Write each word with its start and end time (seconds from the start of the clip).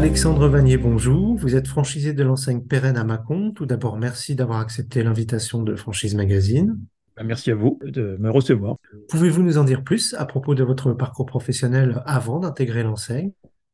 Alexandre 0.00 0.48
Vanier, 0.48 0.78
bonjour. 0.78 1.36
Vous 1.36 1.56
êtes 1.56 1.68
franchisé 1.68 2.14
de 2.14 2.22
l'enseigne 2.22 2.62
Pérenne 2.62 2.96
à 2.96 3.04
Mâcon. 3.04 3.52
Tout 3.54 3.66
d'abord, 3.66 3.98
merci 3.98 4.34
d'avoir 4.34 4.58
accepté 4.60 5.02
l'invitation 5.02 5.62
de 5.62 5.76
Franchise 5.76 6.14
Magazine. 6.14 6.78
Bah, 7.18 7.22
merci 7.22 7.50
à 7.50 7.54
vous 7.54 7.78
de 7.84 8.16
me 8.18 8.30
recevoir. 8.30 8.76
Pouvez-vous 9.10 9.42
nous 9.42 9.58
en 9.58 9.64
dire 9.64 9.84
plus 9.84 10.14
à 10.14 10.24
propos 10.24 10.54
de 10.54 10.64
votre 10.64 10.94
parcours 10.94 11.26
professionnel 11.26 12.02
avant 12.06 12.38
d'intégrer 12.38 12.82
l'enseigne? 12.82 13.32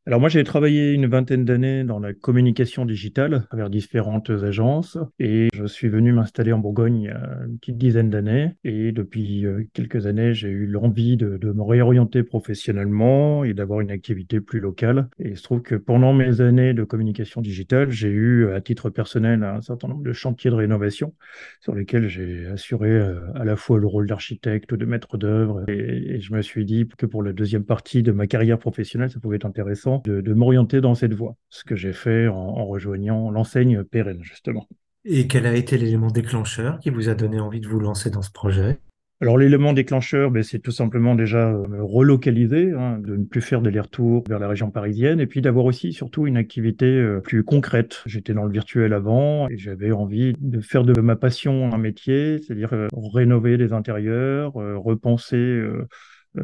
Alors 0.09 0.20
moi, 0.20 0.29
j'ai 0.29 0.45
travaillé 0.45 0.93
une 0.93 1.07
vingtaine 1.07 1.45
d'années 1.45 1.82
dans 1.82 1.98
la 1.98 2.14
communication 2.14 2.84
digitale 2.84 3.48
à 3.50 3.68
différentes 3.68 4.30
agences 4.30 4.98
et 5.18 5.48
je 5.52 5.66
suis 5.66 5.88
venu 5.88 6.12
m'installer 6.12 6.52
en 6.52 6.59
Bourgogne 6.59 7.00
il 7.00 7.05
y 7.06 7.09
a 7.09 7.41
une 7.48 7.59
petite 7.59 7.77
dizaine 7.77 8.09
d'années 8.09 8.55
et 8.62 8.92
depuis 8.92 9.45
euh, 9.45 9.64
quelques 9.73 10.06
années, 10.06 10.32
j'ai 10.32 10.46
eu 10.46 10.66
l'envie 10.66 11.16
de, 11.16 11.41
me 11.42 11.62
réorienter 11.62 12.23
professionnellement 12.23 13.42
et 13.42 13.52
d'avoir 13.52 13.80
une 13.80 13.91
activité 13.91 14.41
plus 14.41 14.61
locale. 14.61 15.09
Et 15.19 15.30
il 15.30 15.37
se 15.37 15.42
trouve 15.42 15.62
que 15.62 15.74
pendant 15.74 16.12
mes 16.12 16.41
années 16.41 16.73
de 16.73 16.84
communication 16.84 17.41
digitale, 17.41 17.91
j'ai 17.91 18.11
eu 18.11 18.52
à 18.52 18.61
titre 18.61 18.91
personnel 18.91 19.42
un 19.42 19.61
certain 19.61 19.88
nombre 19.88 20.05
de 20.05 20.12
chantiers 20.12 20.50
de 20.50 20.56
rénovation 20.56 21.14
sur 21.61 21.75
lesquels 21.75 22.06
j'ai 22.06 22.47
assuré 22.47 22.91
euh, 22.91 23.19
à 23.34 23.45
la 23.45 23.56
fois 23.56 23.80
le 23.80 23.88
rôle 23.88 24.06
d'architecte, 24.06 24.73
de 24.73 24.84
maître 24.84 25.19
d'œuvre 25.19 25.69
et 25.69 26.20
je 26.20 26.33
me 26.33 26.42
suis 26.42 26.64
dit 26.64 26.86
que 26.97 27.06
pour 27.06 27.25
la 27.25 27.33
deuxième 27.33 27.64
partie 27.64 28.05
de 28.05 28.12
ma 28.12 28.28
carrière 28.28 28.61
professionnelle, 28.61 29.11
ça 29.11 29.19
pouvait 29.19 29.34
être 29.34 29.47
intéressant 29.47 29.95
de, 30.05 30.34
m'orienter 30.34 30.80
dans 30.80 30.95
cette 30.95 31.14
voie, 31.14 31.36
ce 31.48 31.64
que 31.64 31.77
j'ai 31.77 31.92
fait 31.92 32.28
en, 32.28 32.66
rejoignant 32.66 33.30
l'enseigne 33.30 33.84
pérenne, 33.84 34.22
justement. 34.22 34.69
Et 35.05 35.28
quel 35.28 35.46
a 35.46 35.55
été 35.55 35.78
l'élément 35.78 36.10
déclencheur 36.10 36.78
qui 36.80 36.91
vous 36.91 37.09
a 37.09 37.14
donné 37.14 37.38
envie 37.41 37.60
de 37.60 37.69
vous 37.69 37.78
lancer 37.78 38.10
dans 38.10 38.22
ce 38.22 38.32
projet? 38.32 38.80
Alors 39.22 39.38
l'élément 39.38 39.72
déclencheur, 39.72 40.30
ben, 40.30 40.42
c'est 40.42 40.59
tout 40.59 40.72
simplement 40.72 41.14
déjà 41.14 41.48
euh, 41.48 41.66
me 41.69 41.82
relocaliser, 41.82 42.72
hein, 42.72 42.98
de 42.98 43.16
ne 43.16 43.24
plus 43.24 43.41
faire 43.41 43.62
d'aller-retour 43.62 44.24
vers 44.28 44.38
la 44.38 44.46
région 44.46 44.70
parisienne, 44.70 45.20
et 45.20 45.27
puis 45.27 45.41
d'avoir 45.41 45.64
aussi 45.64 45.94
surtout 45.94 46.27
une 46.27 46.36
activité 46.36 46.84
euh, 46.84 47.20
plus 47.20 47.42
concrète. 47.42 48.03
J'étais 48.05 48.34
dans 48.34 48.44
le 48.44 48.53
virtuel 48.53 48.92
avant 48.92 49.48
et 49.48 49.56
j'avais 49.56 49.91
envie 49.91 50.34
de 50.38 50.60
faire 50.60 50.84
de 50.84 51.00
ma 51.00 51.16
passion 51.16 51.72
un 51.72 51.78
métier, 51.78 52.42
c'est-à-dire 52.42 52.75
euh, 52.75 52.88
rénover 52.92 53.56
des 53.56 53.72
intérieurs, 53.72 54.53
repenser 54.53 55.62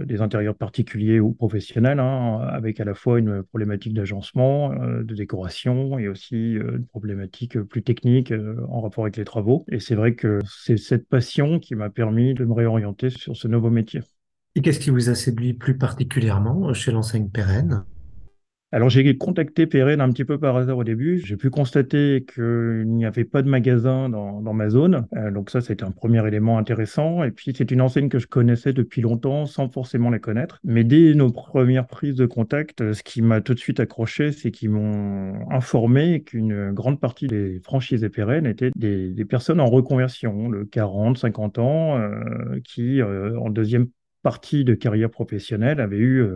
des 0.04 0.20
intérieurs 0.20 0.56
particuliers 0.56 1.20
ou 1.20 1.32
professionnels, 1.32 2.00
hein, 2.00 2.38
avec 2.50 2.80
à 2.80 2.84
la 2.84 2.94
fois 2.94 3.18
une 3.18 3.42
problématique 3.42 3.94
d'agencement, 3.94 4.72
euh, 4.72 5.02
de 5.02 5.14
décoration 5.14 5.98
et 5.98 6.08
aussi 6.08 6.56
euh, 6.56 6.78
une 6.78 6.86
problématique 6.86 7.60
plus 7.60 7.82
technique 7.82 8.32
en 8.68 8.80
rapport 8.80 9.04
avec 9.04 9.16
les 9.16 9.24
travaux. 9.24 9.64
Et 9.70 9.80
c'est 9.80 9.94
vrai 9.94 10.14
que 10.14 10.40
c'est 10.46 10.76
cette 10.76 11.08
passion 11.08 11.58
qui 11.58 11.74
m'a 11.74 11.90
permis 11.90 12.34
de 12.34 12.44
me 12.44 12.52
réorienter 12.52 13.10
sur 13.10 13.36
ce 13.36 13.48
nouveau 13.48 13.70
métier. 13.70 14.00
Et 14.54 14.60
qu'est-ce 14.60 14.80
qui 14.80 14.90
vous 14.90 15.08
a 15.08 15.14
séduit 15.14 15.54
plus 15.54 15.78
particulièrement 15.78 16.72
chez 16.74 16.92
l'enseigne 16.92 17.28
Pérenne? 17.28 17.84
Alors 18.72 18.88
j'ai 18.88 19.16
contacté 19.18 19.66
Pérenne 19.66 20.00
un 20.00 20.10
petit 20.10 20.24
peu 20.24 20.38
par 20.38 20.56
hasard 20.56 20.78
au 20.78 20.84
début. 20.84 21.20
J'ai 21.22 21.36
pu 21.36 21.50
constater 21.50 22.24
qu'il 22.24 22.86
n'y 22.86 23.04
avait 23.04 23.24
pas 23.24 23.42
de 23.42 23.48
magasin 23.48 24.08
dans, 24.08 24.52
ma 24.54 24.70
zone. 24.70 25.06
Euh, 25.14 25.30
donc 25.30 25.50
ça, 25.50 25.60
c'était 25.60 25.84
un 25.84 25.90
premier 25.90 26.26
élément 26.26 26.56
intéressant. 26.56 27.22
Et 27.22 27.30
puis 27.30 27.52
c'est 27.54 27.70
une 27.70 27.82
enseigne 27.82 28.08
que 28.08 28.18
je 28.18 28.26
connaissais 28.26 28.72
depuis 28.72 29.02
longtemps 29.02 29.44
sans 29.44 29.68
forcément 29.68 30.08
la 30.08 30.18
connaître. 30.18 30.58
Mais 30.64 30.84
dès 30.84 31.12
nos 31.14 31.30
premières 31.30 31.86
prises 31.86 32.14
de 32.14 32.24
contact, 32.24 32.94
ce 32.94 33.02
qui 33.02 33.20
m'a 33.20 33.42
tout 33.42 33.52
de 33.52 33.58
suite 33.58 33.78
accroché, 33.78 34.32
c'est 34.32 34.50
qu'ils 34.50 34.70
m'ont 34.70 35.34
informé 35.50 36.22
qu'une 36.22 36.72
grande 36.72 36.98
partie 36.98 37.26
des 37.26 37.60
franchisés 37.60 38.08
Pérenne 38.08 38.46
étaient 38.46 38.70
des, 38.74 39.24
personnes 39.26 39.60
en 39.60 39.66
reconversion, 39.66 40.48
le 40.48 40.64
40, 40.64 41.18
50 41.18 41.58
ans, 41.58 41.98
euh, 41.98 42.58
qui 42.64 43.02
euh, 43.02 43.38
en 43.38 43.50
deuxième 43.50 43.88
partie 44.22 44.64
de 44.64 44.74
carrière 44.74 45.10
professionnelle 45.10 45.80
avaient 45.80 45.98
eu 45.98 46.26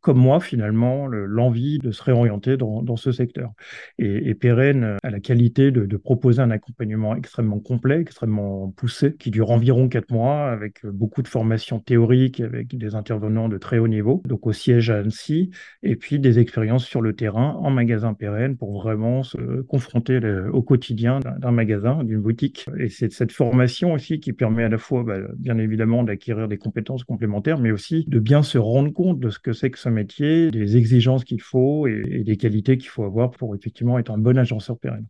comme 0.00 0.18
moi 0.18 0.40
finalement 0.40 1.06
l'envie 1.06 1.78
de 1.78 1.90
se 1.90 2.02
réorienter 2.02 2.56
dans, 2.56 2.96
ce 2.96 3.12
secteur. 3.12 3.52
Et, 3.98 4.30
et 4.30 4.34
Pérenne 4.34 4.96
a 5.02 5.10
la 5.10 5.20
qualité 5.20 5.70
de, 5.70 5.96
proposer 5.96 6.40
un 6.40 6.50
accompagnement 6.50 7.16
extrêmement 7.16 7.58
complet, 7.58 8.00
extrêmement 8.00 8.70
poussé, 8.70 9.16
qui 9.16 9.30
dure 9.30 9.50
environ 9.50 9.88
quatre 9.88 10.10
mois, 10.10 10.50
avec 10.50 10.84
beaucoup 10.86 11.22
de 11.22 11.28
formations 11.28 11.80
théoriques, 11.80 12.40
avec 12.40 12.76
des 12.76 12.94
intervenants 12.94 13.48
de 13.48 13.58
très 13.58 13.78
haut 13.78 13.88
niveau, 13.88 14.22
donc 14.26 14.46
au 14.46 14.52
siège 14.52 14.90
à 14.90 14.98
Annecy, 14.98 15.50
et 15.82 15.96
puis 15.96 16.18
des 16.18 16.38
expériences 16.38 16.84
sur 16.84 17.00
le 17.00 17.14
terrain 17.14 17.58
en 17.60 17.70
magasin 17.70 18.14
Pérenne 18.14 18.56
pour 18.56 18.80
vraiment 18.80 19.22
se 19.22 19.62
confronter 19.62 20.20
au 20.52 20.62
quotidien 20.62 21.20
d'un 21.38 21.50
magasin, 21.50 22.04
d'une 22.04 22.20
boutique. 22.20 22.66
Et 22.78 22.88
c'est 22.88 23.12
cette 23.12 23.32
formation 23.32 23.92
aussi 23.92 24.20
qui 24.20 24.32
permet 24.32 24.64
à 24.64 24.68
la 24.68 24.78
fois, 24.78 25.02
bah, 25.02 25.18
bien 25.38 25.58
évidemment, 25.58 26.04
d'acquérir 26.04 26.48
des 26.48 26.58
compétences 26.58 27.04
complémentaires, 27.04 27.58
mais 27.58 27.70
aussi 27.70 28.04
de 28.06 28.18
bien 28.18 28.42
se 28.42 28.58
rendre 28.58 28.92
compte 28.92 29.18
de 29.18 29.30
ce 29.30 29.38
que 29.38 29.52
c'est 29.52 29.70
que 29.70 29.78
ce 29.78 29.85
métier, 29.90 30.50
des 30.50 30.76
exigences 30.76 31.24
qu'il 31.24 31.40
faut 31.40 31.86
et, 31.86 32.22
des 32.24 32.36
qualités 32.36 32.78
qu'il 32.78 32.88
faut 32.88 33.04
avoir 33.04 33.30
pour 33.30 33.54
effectivement 33.54 33.98
être 33.98 34.10
un 34.10 34.18
bon 34.18 34.38
agenceur 34.38 34.78
pérenne. 34.78 35.06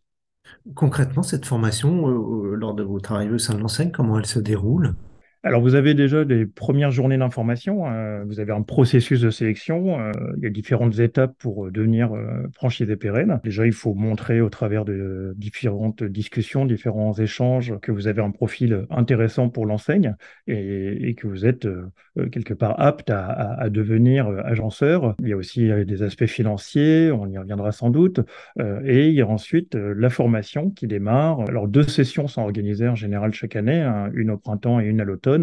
Concrètement, 0.75 1.23
cette 1.23 1.45
formation, 1.45 2.07
euh, 2.07 2.51
euh, 2.51 2.55
lors 2.55 2.73
de 2.73 2.83
votre 2.83 3.11
arrivée 3.11 3.33
au 3.33 3.37
sein 3.37 3.53
de 3.53 3.59
l'enseigne, 3.59 3.91
comment 3.91 4.17
elle 4.17 4.25
se 4.25 4.39
déroule? 4.39 4.95
Alors, 5.47 5.61
vous 5.61 5.75
avez 5.75 5.93
déjà 5.93 6.25
des 6.25 6.45
premières 6.45 6.91
journées 6.91 7.17
d'information, 7.17 7.87
hein. 7.87 8.23
vous 8.25 8.41
avez 8.41 8.51
un 8.51 8.63
processus 8.63 9.21
de 9.21 9.29
sélection, 9.29 9.97
euh, 9.97 10.11
il 10.35 10.43
y 10.43 10.45
a 10.45 10.49
différentes 10.49 10.99
étapes 10.99 11.35
pour 11.39 11.67
euh, 11.67 11.71
devenir 11.71 12.13
euh, 12.13 12.43
franchisé 12.53 12.97
pérenne. 12.97 13.39
Déjà, 13.45 13.65
il 13.65 13.71
faut 13.71 13.93
montrer 13.93 14.41
au 14.41 14.49
travers 14.49 14.83
de 14.83 15.33
différentes 15.37 16.03
discussions, 16.03 16.65
différents 16.65 17.13
échanges, 17.13 17.73
que 17.81 17.93
vous 17.93 18.07
avez 18.07 18.21
un 18.21 18.31
profil 18.31 18.85
intéressant 18.89 19.47
pour 19.47 19.65
l'enseigne 19.65 20.15
et, 20.47 21.15
que 21.15 21.27
vous 21.27 21.45
êtes 21.45 21.67
quelque 22.31 22.53
part 22.53 22.79
apte 22.79 23.09
à, 23.09 23.69
devenir 23.69 24.27
agenceur. 24.27 25.15
Il 25.19 25.29
y 25.29 25.33
a 25.33 25.37
aussi 25.37 25.69
des 25.85 26.03
aspects 26.03 26.25
financiers, 26.25 27.11
on 27.11 27.27
y 27.27 27.37
reviendra 27.37 27.71
sans 27.71 27.89
doute, 27.89 28.19
et 28.59 29.07
il 29.07 29.13
y 29.13 29.21
a 29.21 29.27
ensuite 29.27 29.75
la 29.75 30.09
formation 30.09 30.69
qui 30.69 30.87
démarre. 30.87 31.41
Alors, 31.47 31.67
deux 31.67 31.83
sessions 31.83 32.27
sont 32.27 32.41
organisées 32.41 32.87
en 32.87 32.95
général 32.95 33.33
chaque 33.33 33.55
année, 33.55 33.81
hein, 33.81 34.09
une 34.13 34.31
au 34.31 34.37
printemps 34.37 34.79
et 34.79 34.85
une 34.85 35.01
à 35.01 35.05
l'automne. 35.05 35.36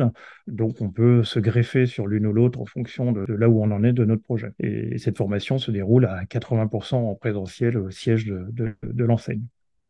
Donc, 0.47 0.81
on 0.81 0.91
peut 0.91 1.25
se 1.25 1.39
greffer 1.39 1.87
sur 1.87 2.07
l'une 2.07 2.27
ou 2.27 2.33
l'autre 2.33 2.61
en 2.61 2.67
fonction 2.67 3.13
de, 3.13 3.25
là 3.33 3.49
où 3.49 3.63
on 3.63 3.71
en 3.71 3.85
est 3.85 3.93
de 3.93 4.05
notre 4.05 4.23
projet. 4.23 4.53
Et, 4.59 4.99
cette 4.99 5.19
formation 5.19 5.59
se 5.59 5.71
déroule 5.71 6.07
à 6.07 6.25
80% 6.25 6.95
en 6.95 7.15
présentiel 7.15 7.77
au 7.77 7.91
siège 7.91 8.27
de 8.27 9.05
l'enseigne. 9.05 9.43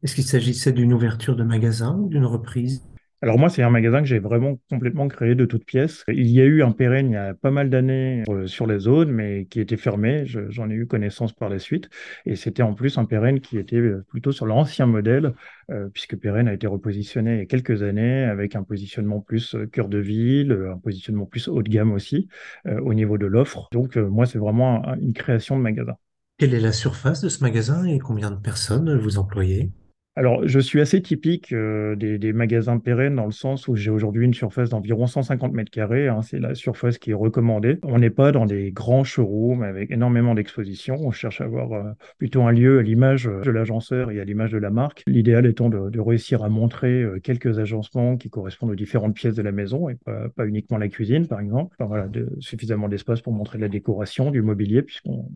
Est-ce 0.03 0.15
qu'il 0.15 0.25
s'agissait 0.25 0.73
d'une 0.73 0.93
ouverture 0.93 1.35
de 1.35 1.45
magasin 1.45 1.97
ou 1.99 2.09
d'une 2.09 2.27
reprise? 2.27 2.83
Alors 3.25 3.39
moi, 3.39 3.49
c'est 3.49 3.63
un 3.63 3.71
magasin 3.71 4.03
que 4.03 4.07
j'ai 4.07 4.19
vraiment 4.19 4.61
complètement 4.69 5.09
créé 5.09 5.35
de 5.35 5.47
toutes 5.47 5.65
pièces. 5.65 6.05
Il 6.09 6.29
y 6.29 6.43
a 6.43 6.45
eu 6.45 6.63
un 6.63 6.73
pérenne 6.73 7.09
il 7.09 7.15
y 7.15 7.17
a 7.17 7.33
pas 7.33 7.51
mal 7.51 7.71
d'années 7.71 8.23
euh, 8.29 8.47
sur 8.47 8.67
les 8.67 8.81
zones, 8.81 9.11
mais 9.11 9.47
qui 9.47 9.61
était 9.61 9.79
fermé. 9.79 10.25
J'en 10.27 10.69
ai 10.69 10.75
eu 10.75 10.87
connaissance 10.87 11.33
par 11.33 11.49
la 11.49 11.59
suite. 11.59 11.89
Et 12.27 12.37
c'était 12.37 12.63
en 12.63 12.75
plus 12.75 12.99
un 12.99 13.07
pérenne 13.07 13.41
qui 13.41 13.57
était 13.57 13.77
euh, 13.77 14.05
plutôt 14.09 14.31
sur 14.31 14.45
l'ancien 14.45 14.85
modèle, 14.85 15.33
euh, 15.71 15.89
puisque 15.89 16.17
pérenne 16.17 16.49
a 16.49 16.53
été 16.53 16.67
repositionné 16.67 17.37
il 17.37 17.39
y 17.39 17.41
a 17.41 17.47
quelques 17.47 17.83
années 17.83 18.25
avec 18.25 18.57
un 18.57 18.63
positionnement 18.63 19.21
plus 19.21 19.57
cœur 19.73 19.89
de 19.89 19.97
ville, 19.97 20.53
un 20.75 20.77
positionnement 20.77 21.25
plus 21.25 21.49
haut 21.49 21.63
de 21.63 21.71
gamme 21.71 21.93
aussi 21.93 22.29
au 22.67 22.93
niveau 22.93 23.17
de 23.17 23.25
l'offre. 23.25 23.71
Donc 23.73 23.97
moi, 23.97 24.27
c'est 24.27 24.39
vraiment 24.39 24.83
une 25.01 25.15
création 25.15 25.57
de 25.57 25.63
magasin. 25.63 25.95
Quelle 26.37 26.53
est 26.53 26.61
la 26.61 26.73
surface 26.73 27.23
de 27.23 27.31
ce 27.31 27.43
magasin 27.43 27.87
et 27.87 27.99
combien 27.99 28.31
de 28.31 28.37
personnes 28.37 28.99
vous 28.99 29.17
employez? 29.17 29.73
Alors, 30.17 30.47
je 30.47 30.61
suis 30.61 30.81
assez 30.81 31.03
typique 31.03 31.53
euh, 31.53 31.97
des, 31.97 32.33
magasins 32.33 32.79
pérennes 32.79 33.17
dans 33.17 33.27
le 33.27 33.33
sens 33.33 33.67
où 33.67 33.75
j'ai 33.75 33.91
aujourd'hui 33.91 34.25
une 34.25 34.35
surface 34.35 34.71
d'environ 34.71 35.09
150 35.09 35.53
mètres 35.53 35.73
carrés. 35.73 36.07
Hein, 36.07 36.23
c'est 36.23 36.39
la 36.39 36.55
surface 36.55 36.99
qui 36.99 37.11
est 37.11 37.15
recommandée. 37.15 37.79
On 37.83 37.99
n'est 37.99 38.11
pas 38.11 38.31
dans 38.31 38.47
des 38.47 38.71
grands 38.71 39.03
showrooms 39.03 39.65
avec 39.65 39.91
énormément 39.91 40.37
d'expositions. 40.37 40.97
On 41.01 41.11
cherche 41.11 41.41
à 41.41 41.45
avoir 41.45 41.73
euh, 41.73 41.83
plutôt 42.19 42.43
un 42.43 42.53
lieu 42.53 42.79
à 42.79 42.83
l'image 42.83 43.25
de 43.25 43.51
l'agenceur 43.51 44.13
et 44.13 44.21
à 44.21 44.25
l'image 44.25 44.53
de 44.53 44.59
la 44.59 44.71
marque. 44.71 45.03
L'idéal 45.09 45.47
étant 45.47 45.69
de, 45.69 45.99
réussir 45.99 46.45
à 46.45 46.49
montrer 46.49 47.03
euh, 47.03 47.19
quelques 47.19 47.59
agencements 47.59 48.17
qui 48.17 48.31
correspondent 48.31 48.71
aux 48.71 48.77
différentes 48.77 49.15
pièces 49.15 49.35
de 49.35 49.43
la 49.43 49.53
maison 49.53 49.89
et 49.89 49.97
pas, 50.05 50.47
uniquement 50.47 50.79
la 50.79 50.89
cuisine, 50.89 51.27
par 51.27 51.41
exemple. 51.41 51.75
Enfin, 51.79 51.89
voilà, 51.89 52.07
de, 52.07 52.29
suffisamment 52.39 52.89
d'espace 52.89 53.21
pour 53.21 53.33
montrer 53.33 53.59
de 53.59 53.63
la 53.63 53.69
décoration, 53.69 54.31
du 54.31 54.43
mobilier, 54.43 54.83
puisqu'on 54.83 55.27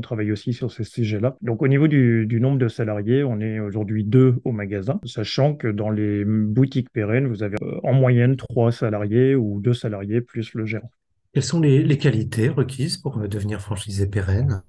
travaille 0.00 0.32
aussi 0.32 0.52
sur 0.52 0.70
ces 0.70 0.84
sujets-là. 0.84 1.36
Donc, 1.42 1.62
au 1.62 1.68
niveau 1.68 1.88
du, 1.88 2.26
du 2.26 2.40
nombre 2.40 2.58
de 2.58 2.68
salariés, 2.68 3.24
on 3.24 3.40
est 3.40 3.60
aujourd'hui 3.60 4.04
deux 4.04 4.36
au 4.44 4.52
magasin, 4.52 5.00
sachant 5.04 5.54
que 5.54 5.68
dans 5.68 5.90
les 5.90 6.24
boutiques 6.24 6.90
pérennes, 6.90 7.26
vous 7.26 7.42
avez 7.42 7.56
euh, 7.62 7.78
en 7.82 7.92
moyenne 7.92 8.36
trois 8.36 8.72
salariés 8.72 9.34
ou 9.34 9.60
deux 9.60 9.74
salariés 9.74 10.20
plus 10.20 10.54
le 10.54 10.64
gérant. 10.66 10.90
Quelles 11.32 11.42
sont 11.42 11.60
les, 11.60 11.98
qualités 11.98 12.48
requises 12.48 12.96
pour 12.96 13.18
euh, 13.18 13.28
devenir 13.28 13.60
franchisé 13.60 14.06
pérenne? 14.06 14.62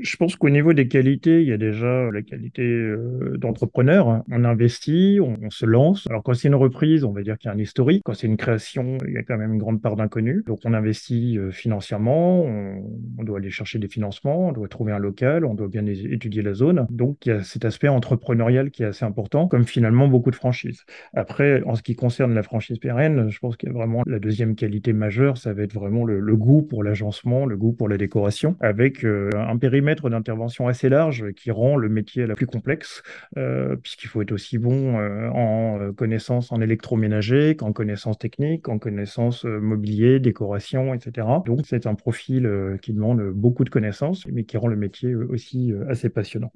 Je 0.00 0.16
pense 0.16 0.36
qu'au 0.36 0.50
niveau 0.50 0.72
des 0.72 0.88
qualités, 0.88 1.42
il 1.42 1.48
y 1.48 1.52
a 1.52 1.56
déjà 1.56 2.10
la 2.10 2.22
qualité 2.22 2.62
euh, 2.62 3.36
d'entrepreneur. 3.38 4.22
On 4.30 4.44
investit, 4.44 5.18
on, 5.20 5.50
se 5.50 5.64
lance. 5.64 6.06
Alors 6.10 6.22
quand 6.22 6.34
c'est 6.34 6.48
une 6.48 6.54
reprise, 6.54 7.04
on 7.04 7.12
va 7.12 7.22
dire 7.22 7.38
qu'il 7.38 7.48
y 7.48 7.52
a 7.52 7.54
un 7.54 7.58
historique. 7.58 8.02
Quand 8.04 8.14
c'est 8.14 8.26
une 8.26 8.36
création, 8.36 8.98
il 9.06 9.14
y 9.14 9.16
a 9.16 9.22
quand 9.22 9.38
même 9.38 9.54
une 9.54 9.58
grande 9.58 9.80
part 9.80 9.96
d'inconnu. 9.96 10.42
Donc 10.46 10.60
on 10.64 10.74
investit 10.74 11.38
euh, 11.38 11.50
financièrement, 11.50 12.42
on, 12.44 13.24
doit 13.24 13.38
aller 13.38 13.50
chercher 13.50 13.78
des 13.78 13.88
financements, 13.88 14.48
on 14.48 14.52
doit 14.52 14.68
trouver 14.68 14.92
un 14.92 14.98
local, 14.98 15.44
on 15.44 15.54
doit 15.54 15.68
bien 15.68 15.86
étudier 15.86 16.42
la 16.42 16.54
zone. 16.54 16.86
Donc 16.90 17.26
il 17.26 17.30
y 17.30 17.32
a 17.32 17.42
cet 17.42 17.64
aspect 17.64 17.88
entrepreneurial 17.88 18.70
qui 18.70 18.82
est 18.82 18.86
assez 18.86 19.04
important, 19.04 19.48
comme 19.48 19.64
finalement 19.64 20.08
beaucoup 20.08 20.30
de 20.30 20.36
franchises. 20.36 20.84
Après, 21.14 21.62
en 21.64 21.74
ce 21.74 21.82
qui 21.82 21.94
concerne 21.94 22.34
la 22.34 22.42
franchise 22.42 22.78
pérenne, 22.78 23.28
je 23.28 23.38
pense 23.38 23.56
qu'il 23.56 23.68
y 23.68 23.72
a 23.72 23.74
vraiment 23.74 24.02
la 24.06 24.18
deuxième 24.18 24.54
qualité 24.54 24.92
majeure, 24.92 25.38
ça 25.38 25.52
va 25.52 25.62
être 25.62 25.74
vraiment 25.74 26.04
le, 26.04 26.36
goût 26.36 26.62
pour 26.62 26.84
l'agencement, 26.84 27.46
le 27.46 27.56
goût 27.56 27.72
pour 27.72 27.88
la 27.88 27.96
décoration, 27.96 28.56
avec 28.60 29.04
euh, 29.04 29.30
un 29.34 29.57
périmètre 29.58 30.10
d'intervention 30.10 30.68
assez 30.68 30.88
large 30.88 31.32
qui 31.32 31.50
rend 31.50 31.76
le 31.76 31.88
métier 31.88 32.26
la 32.26 32.34
plus 32.34 32.46
complexe, 32.46 33.02
euh, 33.36 33.76
puisqu'il 33.76 34.08
faut 34.08 34.22
être 34.22 34.32
aussi 34.32 34.58
bon 34.58 34.98
euh, 34.98 35.28
en 35.30 35.92
connaissances 35.92 36.52
en 36.52 36.60
électroménager 36.60 37.56
qu'en 37.56 37.72
connaissances 37.72 38.18
techniques, 38.18 38.68
en 38.68 38.78
connaissances 38.78 39.44
mobilier, 39.44 40.20
décoration, 40.20 40.94
etc. 40.94 41.26
Donc 41.44 41.66
c'est 41.66 41.86
un 41.86 41.94
profil 41.94 42.50
qui 42.82 42.92
demande 42.92 43.30
beaucoup 43.30 43.64
de 43.64 43.70
connaissances, 43.70 44.26
mais 44.26 44.44
qui 44.44 44.56
rend 44.56 44.68
le 44.68 44.76
métier 44.76 45.14
aussi 45.14 45.72
assez 45.88 46.08
passionnant. 46.08 46.52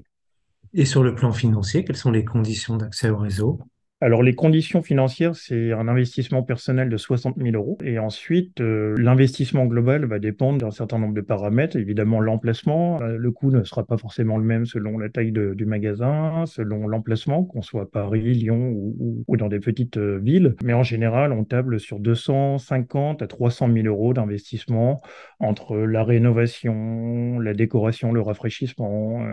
Et 0.75 0.85
sur 0.85 1.03
le 1.03 1.15
plan 1.15 1.33
financier, 1.33 1.85
quelles 1.85 1.97
sont 1.97 2.11
les 2.11 2.25
conditions 2.25 2.77
d'accès 2.77 3.11
au 3.11 3.19
réseau? 3.19 3.61
Alors, 4.03 4.25
les 4.25 4.35
conditions 4.35 4.83
financières, 4.83 5.37
c'est 5.37 5.71
un 5.71 5.87
investissement 5.87 6.43
personnel 6.43 6.89
de 6.89 6.97
60 6.97 7.37
000 7.41 7.51
euros. 7.55 7.79
Et 7.85 8.01
ensuite, 8.01 8.61
euh, 8.61 8.97
l'investissement 8.99 9.65
global 9.67 10.07
va 10.07 10.19
dépendre 10.19 10.59
d'un 10.59 10.73
certain 10.73 10.99
nombre 10.99 11.15
de 11.15 11.21
paramètres. 11.21 11.77
Évidemment, 11.77 12.19
l'emplacement. 12.19 13.01
Euh, 13.01 13.17
le 13.17 13.31
coût 13.31 13.53
ne 13.53 13.63
sera 13.63 13.87
pas 13.87 13.97
forcément 13.97 14.39
le 14.39 14.45
même 14.45 14.67
selon 14.67 14.99
la 14.99 15.09
taille 15.09 15.31
du 15.31 15.67
magasin, 15.67 16.47
selon 16.47 16.89
l'emplacement, 16.89 17.45
qu'on 17.45 17.63
soit 17.63 17.83
à 17.83 17.87
Paris, 17.87 18.35
Lyon 18.35 18.73
ou, 18.75 19.37
dans 19.37 19.47
des 19.47 19.61
petites 19.61 19.99
euh, 19.99 20.19
villes. 20.19 20.57
Mais 20.65 20.73
en 20.73 20.83
général, 20.83 21.31
on 21.33 21.45
table 21.45 21.79
sur 21.79 22.01
250 22.01 23.23
à 23.23 23.29
300 23.29 23.73
000 23.73 23.87
euros 23.87 24.15
d'investissement 24.15 25.01
entre 25.39 25.77
la 25.77 26.03
rénovation, 26.03 27.39
la 27.39 27.55
décoration, 27.55 28.11
le 28.11 28.21
rafraîchissement 28.21 29.25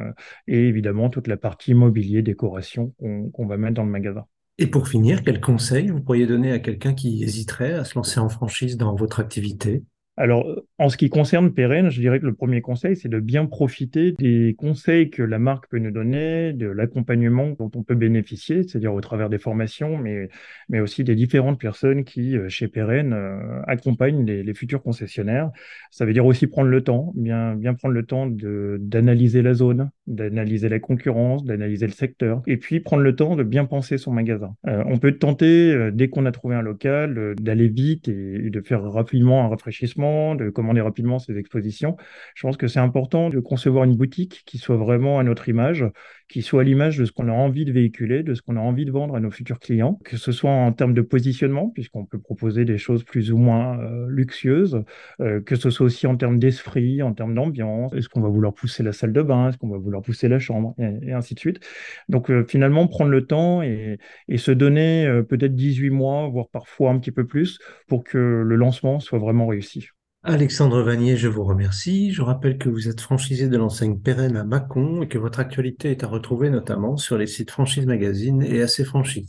et 0.48 0.68
évidemment 0.68 1.10
toute 1.10 1.28
la 1.28 1.38
partie 1.38 1.74
mobilier, 1.74 2.22
décoration 2.22 2.94
qu'on 3.00 3.48
va 3.48 3.58
mettre 3.58 3.74
dans 3.74 3.86
le 3.86 3.90
magasin. 3.90 4.26
Et 4.62 4.68
pour 4.68 4.90
finir, 4.90 5.24
quels 5.24 5.40
conseils 5.40 5.88
vous 5.88 6.02
pourriez 6.02 6.28
donner 6.28 6.52
à 6.52 6.60
quelqu'un 6.60 6.94
qui 6.94 7.24
hésiterait 7.24 7.72
à 7.72 7.86
se 7.86 7.96
lancer 7.96 8.20
en 8.20 8.28
franchise 8.28 8.76
dans 8.76 8.94
votre 8.94 9.22
activité? 9.22 9.84
Alors, 10.18 10.46
en 10.80 10.90
ce 10.90 10.98
qui 10.98 11.10
concerne 11.10 11.54
Pérenne, 11.54 11.90
je 11.90 12.02
dirais 12.02 12.20
que 12.20 12.26
le 12.26 12.34
premier 12.34 12.60
conseil, 12.60 12.98
c'est 12.98 13.08
de 13.08 13.22
bien 13.22 13.46
profiter 13.46 14.12
des 14.20 14.54
conseils 14.58 15.10
que 15.10 15.24
la 15.24 15.40
marque 15.40 15.70
peut 15.70 15.80
nous 15.80 15.92
donner, 15.92 16.52
de 16.52 16.68
l'accompagnement 16.68 17.52
dont 17.58 17.72
on 17.74 17.84
peut 17.84 17.96
bénéficier, 17.96 18.64
c'est-à-dire 18.64 18.94
au 18.94 19.00
travers 19.00 19.30
des 19.30 19.38
formations, 19.38 19.98
mais, 19.98 20.28
mais 20.68 20.82
aussi 20.82 21.06
des 21.06 21.16
différentes 21.16 21.58
personnes 21.58 22.04
qui, 22.04 22.36
euh, 22.36 22.50
chez 22.50 22.68
Pérenne, 22.68 23.14
euh, 23.14 23.62
accompagnent 23.66 24.26
les, 24.26 24.54
futurs 24.54 24.84
concessionnaires. 24.84 25.52
Ça 25.90 26.04
veut 26.04 26.12
dire 26.12 26.26
aussi 26.26 26.48
prendre 26.48 26.68
le 26.68 26.84
temps, 26.84 27.14
bien, 27.16 27.56
bien 27.56 27.74
prendre 27.74 27.94
le 27.94 28.06
temps 28.06 28.28
d'analyser 28.30 29.42
la 29.42 29.54
zone, 29.54 29.90
d'analyser 30.10 30.70
la 30.70 30.80
concurrence, 30.80 31.44
d'analyser 31.44 31.86
le 31.86 31.94
secteur, 31.94 32.42
et 32.48 32.58
puis 32.58 32.80
prendre 32.80 33.04
le 33.04 33.16
temps 33.16 33.36
de 33.36 33.44
bien 33.44 33.66
penser 33.66 33.98
son 33.98 34.12
magasin. 34.12 34.56
Euh, 34.68 34.84
on 34.88 34.98
peut 34.98 35.14
tenter, 35.14 35.92
dès 35.94 36.10
qu'on 36.10 36.26
a 36.26 36.32
trouvé 36.32 36.56
un 36.56 36.62
local, 36.62 37.36
d'aller 37.40 37.68
vite 37.68 38.08
et, 38.08 38.50
de 38.50 38.62
faire 38.62 38.84
rapidement 38.84 39.46
un 39.46 39.48
rafraîchissement 39.50 40.36
de 40.36 40.50
commander 40.50 40.82
rapidement 40.82 41.20
ces 41.20 41.38
expositions. 41.38 41.98
Je 42.36 42.42
pense 42.42 42.58
que 42.58 42.68
c'est 42.68 42.80
important 42.80 43.30
de 43.30 43.40
concevoir 43.40 43.84
une 43.84 43.96
boutique 43.96 44.44
qui 44.46 44.58
soit 44.58 44.78
vraiment 44.78 45.20
à 45.20 45.24
notre 45.24 45.50
image, 45.50 45.86
qui 46.30 46.44
soit 46.44 46.62
à 46.62 46.64
l'image 46.64 46.98
de 46.98 47.06
ce 47.06 47.12
qu'on 47.12 47.28
a 47.28 47.32
envie 47.32 47.66
de 47.66 47.72
véhiculer, 47.72 48.22
de 48.22 48.36
ce 48.36 48.42
qu'on 48.44 48.56
a 48.56 48.60
envie 48.60 48.86
de 48.86 48.92
vendre 48.92 49.16
à 49.16 49.20
nos 49.20 49.32
futurs 49.32 49.60
clients, 49.60 50.00
que 50.06 50.16
ce 50.16 50.32
soit 50.32 50.52
en 50.52 50.72
termes 50.72 50.94
de 50.94 51.02
positionnement, 51.02 51.70
puisqu'on 51.70 52.06
peut 52.06 52.20
proposer 52.20 52.66
des 52.66 52.78
choses 52.78 53.04
plus 53.04 53.32
ou 53.32 53.38
moins 53.38 53.80
euh, 53.80 54.06
luxueuses, 54.10 54.84
euh, 55.22 55.42
que 55.42 55.56
ce 55.56 55.72
soit 55.72 55.88
aussi 55.88 56.06
en 56.06 56.16
termes 56.16 56.38
d'esprit, 56.38 57.02
en 57.02 57.14
termes 57.14 57.34
d'ambiance. 57.34 57.92
Est-ce 57.94 58.10
qu'on 58.10 58.22
va 58.22 58.30
vouloir 58.30 58.54
pousser 58.54 58.84
la 58.84 58.94
salle 58.94 59.12
de 59.12 59.24
bain 59.24 59.50
Est-ce 59.50 59.58
qu'on 59.58 59.70
va 59.70 59.80
vouloir 59.80 60.04
pousser 60.04 60.28
la 60.28 60.40
chambre 60.40 60.76
et, 60.78 61.12
ainsi 61.12 61.34
de 61.34 61.40
suite. 61.40 61.60
Donc 62.10 62.30
euh, 62.30 62.46
finalement, 62.48 62.88
prendre 62.88 63.10
le 63.10 63.26
temps 63.26 63.64
et, 63.64 63.98
et 64.28 64.38
se 64.38 64.52
donner 64.52 65.10
peut-être 65.28 65.56
18 65.56 65.90
mois, 65.90 66.28
voire 66.28 66.48
parfois 66.50 66.92
un 66.92 67.00
petit 67.00 67.12
peu 67.12 67.26
plus, 67.26 67.60
pour 67.88 68.04
que 68.04 68.18
le 68.18 68.56
lancement 68.56 69.00
soit 69.00 69.20
vraiment 69.20 69.48
réussi. 69.48 69.90
Alexandre 70.24 70.82
Vanier, 70.82 71.18
je 71.18 71.28
vous 71.28 71.44
remercie. 71.44 72.14
Je 72.14 72.22
rappelle 72.22 72.58
que 72.58 72.70
vous 72.70 72.88
êtes 72.88 73.02
franchisé 73.02 73.50
de 73.50 73.58
l'enseigne 73.58 74.00
Pérenne 74.00 74.38
à 74.38 74.46
Mâcon 74.46 75.02
et 75.02 75.10
que 75.10 75.18
votre 75.18 75.42
actualité 75.42 75.92
est 75.92 76.06
à 76.06 76.08
retrouver 76.08 76.50
notamment 76.50 76.96
sur 76.96 77.18
les 77.18 77.28
sites 77.28 77.52
Franchise 77.52 77.86
Magazine 77.86 78.42
et 78.42 78.62
AC 78.62 78.86
Franchise. 78.86 79.28